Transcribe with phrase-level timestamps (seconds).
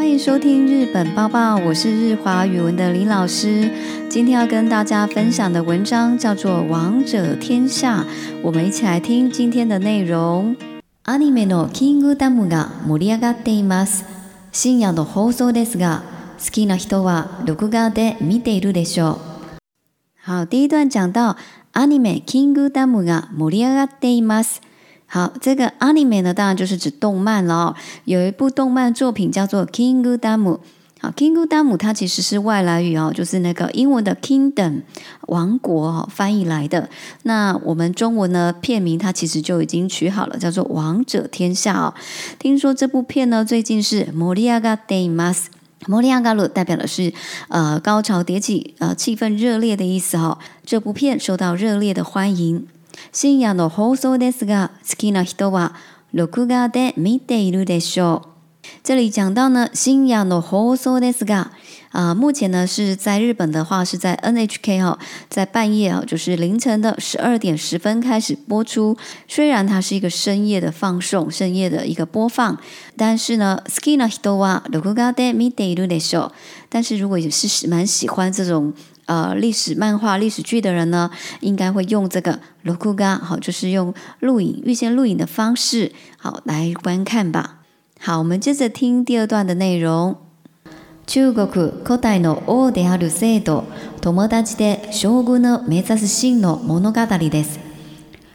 [0.00, 3.70] 欢迎收听《日本报报》，我是日华语文的李老师。
[4.08, 8.00] 今天要跟大家分享的文章叫做《王者天下》，
[8.40, 10.56] 我们一起来听今天的内容。
[11.04, 14.04] アニメのキングダムが盛り上がっています。
[14.52, 16.02] 深夜の放送ですが、
[16.42, 19.18] 好きな人は録画で見ているでしょう。
[20.24, 21.36] 好，第一段讲到
[21.74, 24.62] アニメキングダムが盛り上がっています。
[25.12, 27.74] 好，这个 anime 呢，当然就是指动漫了。
[28.04, 30.58] 有一部动漫作品叫做 Kingdom，
[31.00, 34.82] 好 Kingdom 它其实是外来语哦，就是那个英文的 kingdom
[35.22, 36.88] 王国哦翻译来的。
[37.24, 41.92] 那我们中文呢，片名它其实就已经取好了，叫做《王者天下》哦。
[42.38, 47.12] 听说这部片呢，最近是 m o r i a g a Daymas，m o r i a a 鲁代表的是
[47.48, 50.38] 呃高潮迭起、呃气氛热烈的意思哦。
[50.64, 52.68] 这部片受到热烈的欢迎。
[53.12, 55.74] 深夜の放送ですが、好きな人は
[56.12, 58.30] 録画で見ているでしょう。
[58.84, 61.50] ちょりちゃん、どん放送ですか？
[61.92, 64.96] 啊，目前呢是在日本的话是在 NHK 哦，
[65.28, 68.96] 在半夜啊，就是凌晨的十二点十分开始播出。
[69.26, 72.56] 虽然它是一个深夜的放送、深夜的一个播放，
[72.96, 76.30] 但是呢，好 a な人 m 録画で見ているで s ょう。
[76.68, 78.72] 但是，如果也是蛮喜欢这种。
[79.10, 87.56] 呃历史漫画、历史剧的人呢，应该会用这个“録画”好，就是用录影、预先录影的方式好来观看吧。
[87.98, 90.16] 好，我们接着听第二段的内容。
[91.06, 93.64] 中国古代の王である生徒、
[94.00, 97.58] 友達で将軍の目指す真の物語です。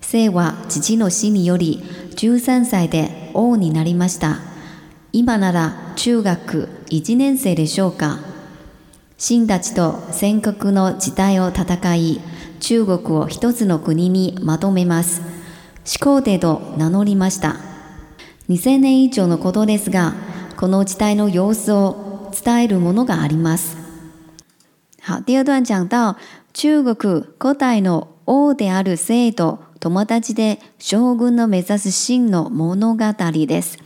[0.00, 1.80] 生は父の死により
[2.16, 4.40] 13歳で王になりました。
[5.12, 8.25] 今なら中学1年生でしょうか。
[9.18, 12.20] 神たちと戦国の時代を戦い、
[12.60, 15.22] 中国を一つの国にまとめます。
[15.84, 17.56] 始皇帝と名乗りました。
[18.50, 20.12] 2000年以上のことですが、
[20.58, 23.78] この時代の様子を伝えるものがあります。
[25.06, 26.18] 好、第二段讲到、
[26.52, 33.78] 中国古代の王である生と友達で将軍の目指す真の物語です。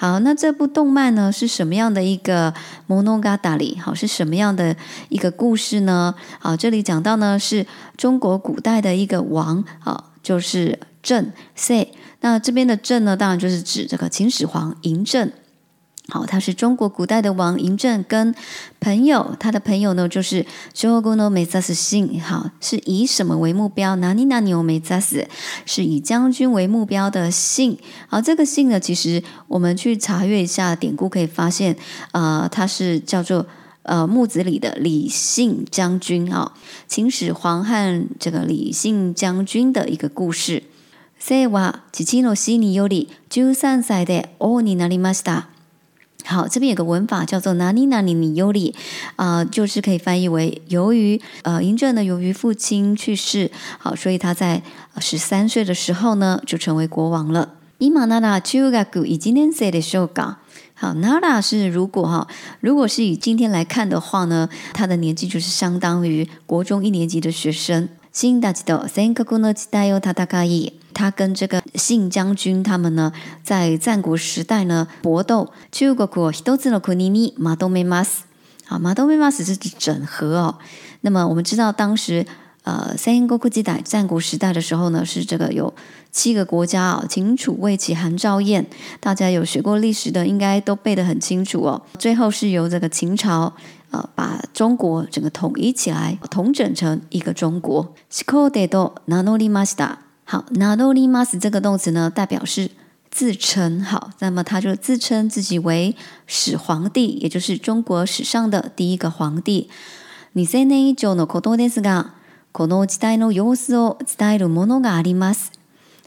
[0.00, 2.50] 好，那这部动漫呢，是什么样的一个
[2.88, 3.76] 《Monogatari》？
[3.82, 4.74] 好，是什么样的
[5.10, 6.14] 一个故事呢？
[6.38, 7.66] 啊，这里讲到呢，是
[7.98, 10.78] 中国古代的一个王啊，就是
[11.54, 11.86] say。
[12.22, 15.30] 那这边的郑呢，当然就是指这个秦始皇嬴政。
[16.10, 18.34] 好，他是中国古代的王嬴政跟
[18.80, 20.44] 朋友，他的朋友呢就是
[20.74, 25.28] “shogun no 好，是以什么为目标哪里哪里有 a n i
[25.64, 27.78] 是以将军为目标的信。
[28.08, 31.76] 好，这个信呢，其实我们去查阅一下典故，可以发现，
[32.12, 33.46] 呃，他是叫做
[33.84, 36.52] 呃木子李的李信将军啊。
[36.88, 40.64] 秦始皇和这个李信将军的一个故事。
[41.22, 45.50] せや父の死により十三歳で王になりました。
[46.26, 48.74] 好，这边有个文法叫做“n n n n a a i 哪里哪里”，你尤 i
[49.16, 51.20] 啊，就是可以翻译为“由于”。
[51.42, 54.62] 呃，嬴政呢，由于父亲去世，好，所以他在
[54.98, 57.54] 十三岁的时候呢，就成为国王了。
[57.78, 60.36] 以马那拉丘乌嘎古以今天岁的寿高，
[60.74, 62.28] 好，那拉是如果哈，
[62.60, 67.88] 如果是以今天来看的话呢，他的年纪就是相当于国中一年级的学生。
[68.12, 70.79] 新大吉的三克库诺吉代哟，他的高一。
[70.94, 73.12] 他跟这个信将军他们呢，
[73.42, 75.48] 在战国时代呢搏斗。
[75.72, 78.24] 七国苦一斗之罗苦妮妮马多梅马斯
[78.68, 80.58] 啊，马多梅马斯是指整合哦。
[81.02, 82.26] 那么我们知道，当时
[82.64, 85.72] 呃，三 k i n g d 时代，战国时代的时候呢，是这个有
[86.12, 88.66] 七个国家：啊、秦、楚、魏、齐、韩、赵、燕。
[89.00, 91.82] 大家有学过历史的，应该都背得很清楚哦。
[91.98, 93.52] 最后是由这个秦朝
[93.90, 97.94] 呃，把中国整个统一起来，统整成一个中国。
[100.30, 102.70] 好 n a l m s 这个动词呢，代表是
[103.10, 103.82] 自称。
[103.82, 105.96] 好，那么他就自称自己为
[106.28, 109.68] 始皇帝，也就是中国史上的第一个皇帝。
[110.36, 112.10] 二千年以上のことですが、
[112.52, 115.48] この時代の様子を伝えるものがあります。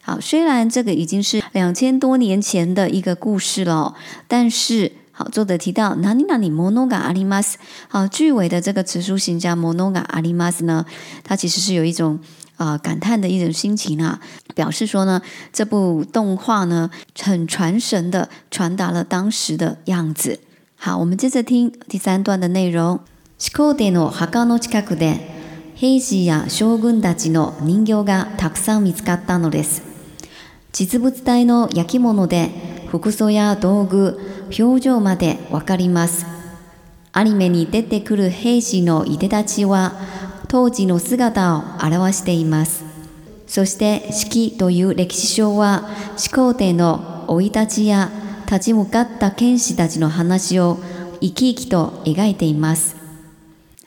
[0.03, 3.94] 好，虽然这个已经是两千多年前的一个故事了，
[4.29, 4.93] 但是。
[5.16, 7.58] 好，作者提到“ナニナリモノガアリマス”。
[7.88, 10.84] 好，句尾的这个词书形加“モノガアリマス”呢，
[11.24, 12.20] 它其实是有一种
[12.58, 14.20] 啊感叹的一种心情啊，
[14.56, 15.22] 表示说呢，
[15.54, 16.90] 这部动画呢
[17.22, 20.40] 很传神的传达了当时的样子。
[20.78, 23.00] 好，我们接着听第三段的内容
[23.40, 25.20] ：“の墓の近くで、
[25.76, 29.84] 兵士や将軍たちの人形がたくさん見つかったのです。
[30.72, 32.50] 実物体の焼き物で、
[32.90, 34.20] 服装や道具。”
[34.59, 36.26] 表情までわかります。
[37.11, 39.94] アニメに出てくる兵士のいでたちは
[40.47, 42.84] 当時の姿を表しています。
[43.47, 48.09] そして式という歴史書は始皇帝の生い立ちや
[48.47, 50.78] 立ち向かった剣士たちの話を
[51.22, 52.96] 生き生きと描いています。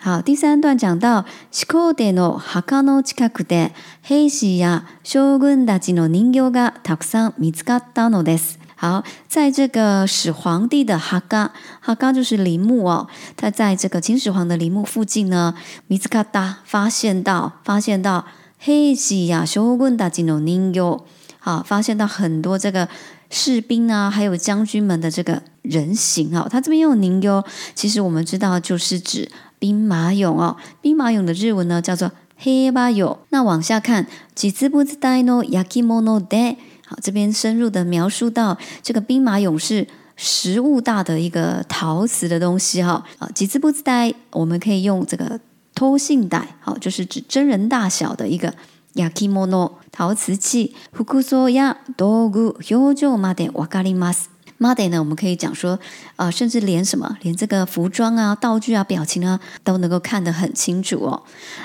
[0.03, 3.73] 好，第三段讲到始皇帝の墓の近くで
[4.03, 8.61] 兵士や将軍たちの人形がたくさん見つかったのです。
[8.79, 13.09] 好，在这个始皇帝的哈嘎，哈嘎就是陵墓哦。
[13.35, 15.55] 他在这个秦始皇的陵墓附近呢
[15.87, 18.27] 米兹卡达发现到，发现到
[18.59, 21.07] h e 亚修 i y a s h u
[21.39, 22.87] 好，发现到很多这个
[23.31, 26.47] 士兵啊，还有将军们的这个人形哦。
[26.51, 27.45] 他这边用宁 y
[27.75, 30.59] 其实我们知道就是指兵马俑哦。
[30.83, 36.57] 兵马俑的日文呢叫做 h e i b a o 那往下看几 i t s u b yakimono de。
[36.89, 39.87] 好，这边深入的描述到这个兵马俑是
[40.17, 43.05] 实物大的一个陶瓷的东西哈。
[43.19, 45.39] 啊，几字布字带，我们可以用这个
[45.75, 48.55] 托信带，好，就是指真人大小的一个
[48.95, 50.75] ヤキモノ陶瓷器。
[50.97, 54.29] フクソヤ道具ヒョウジョマデワガ m a ス
[54.59, 55.79] マデ呢，我们可以讲说
[56.15, 61.23] 啊，甚至连什么，连这个服装啊、道具啊、表情啊，都能够看得很清楚哦。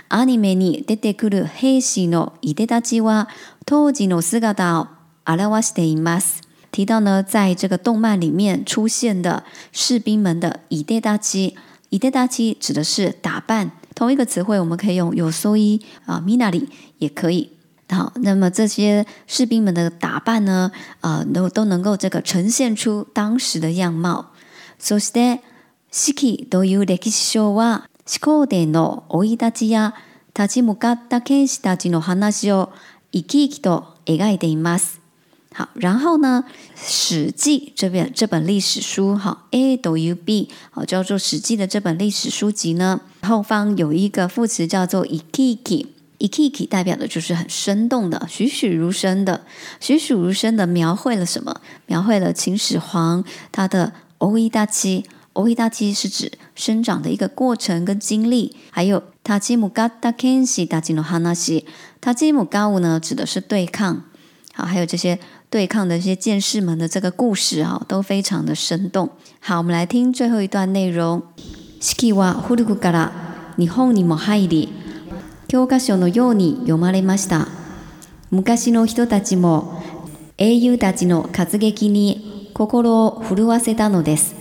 [0.09, 3.27] アニメに出てくる兵士の伊てたちは
[3.67, 5.00] 当時の姿。
[5.25, 6.41] 阿拉瓦斯德 i m 斯
[6.71, 11.55] 提到呢，在这个动漫里面出现的士兵们的衣袋大机，
[11.89, 13.71] 衣袋大机指的是打扮。
[13.93, 17.51] 同一个词汇我们可以用有蓑衣啊、米娜里也可以。
[17.89, 20.71] 好，那么这些士兵们的打扮呢，
[21.01, 24.31] 呃，都都能够这个呈现出当时的样貌。
[24.81, 25.41] そして、
[25.91, 29.93] しき、どいう歴史書は、しこでの追い立ちや
[30.33, 32.71] 立ち向かった剣士たちの話を
[33.11, 35.00] 生き生きと描いています。
[35.53, 36.45] 好，然后呢，
[36.75, 49.43] 《史记》这边这本历史书，哈，a w b，好，叫做《史记》的这本历史书籍呢，后方有一个副词叫做 ikiki，ikiki 代表的就是很生动的、栩栩如生的、
[49.81, 51.59] 栩栩如生的描绘了什么？
[51.85, 53.21] 描绘了秦始皇
[53.51, 55.03] 他的 o 伊大吉
[55.33, 61.65] ，o 伊大吉是指生长的一个过程跟经历，还有大吉木嘎 n 吉西大吉诺哈纳西，
[61.99, 64.03] 大吉木嘎乌呢指的是对抗。
[64.65, 65.17] 还有这些
[65.49, 69.09] 对抗的这些剑士们的这个故事啊，都非常的生动。
[69.39, 71.21] 好，我们来听最后一段内容。
[71.83, 72.13] 日
[73.67, 74.69] 本にも入り、
[75.47, 77.47] 教科書のように読まれました。
[78.29, 79.81] 昔の人たちも
[80.37, 84.35] 英雄たちの活劇に心を震わせたのです。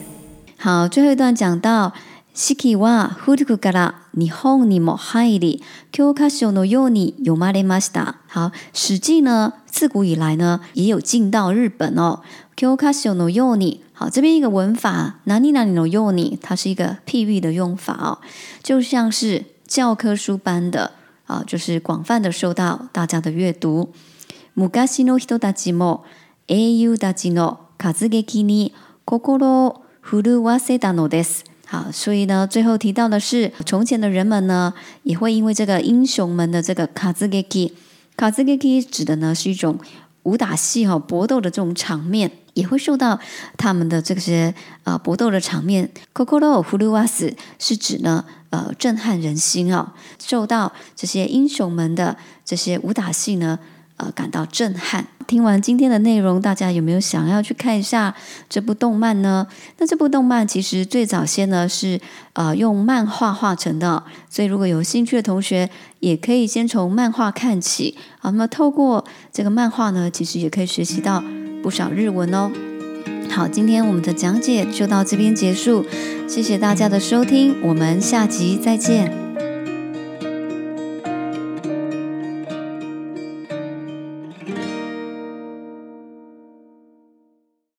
[0.63, 1.93] 好，最后一段讲到。
[2.33, 8.19] 四季は古くから日本にも入り、教科書のように読まれました。
[8.33, 12.21] 好，史记呢，自古以来呢也有进到日本哦。
[12.55, 18.19] 教科書のように，好，这边一个文法，何々のように，它是一个譬喻的用法哦，
[18.63, 20.93] 就像是教科書般的
[21.27, 23.91] 啊，就是广泛的受到大家的阅读。
[24.55, 26.05] 昔の人たちも
[26.47, 28.73] 英雄たちの活劇に
[29.05, 31.50] 心を震わせたのです。
[31.71, 34.75] 好，所以呢，最后提到的是，从前的人们呢，
[35.05, 37.73] 也会因为这个英雄们的这个卡兹给基，
[38.17, 39.79] 卡兹给基指的呢是一种
[40.25, 43.17] 武打戏哈，搏斗的这种场面，也会受到
[43.57, 44.53] 他们的这些
[44.83, 53.57] 啊搏斗的场面，koko lo huluas 是指呢，呃，震撼人心啊，受到这些英雄们的这些武打戏呢。
[54.01, 55.07] 呃，感到震撼。
[55.27, 58.15] 听完今天的内容，大家有没有想要去看一下
[58.49, 59.47] 这部动漫呢？
[59.77, 62.01] 那这部动漫其实最早先呢是
[62.33, 68.31] 呃用漫画画成的，所以如果有兴趣的同学，也可以先从漫画看起啊。
[68.31, 71.23] 那么透过这个漫画呢，其实也可以学习到
[71.63, 72.51] 不少日文哦。
[73.29, 75.85] 好，今天我们的讲解就到这边结束，
[76.27, 79.30] 谢谢大家的收听，我们下集再见。